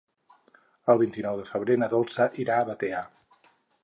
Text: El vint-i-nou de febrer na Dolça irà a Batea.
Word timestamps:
El 0.93 1.01
vint-i-nou 1.01 1.37
de 1.41 1.45
febrer 1.49 1.77
na 1.81 1.89
Dolça 1.93 2.27
irà 2.45 2.57
a 2.63 2.67
Batea. 2.71 3.03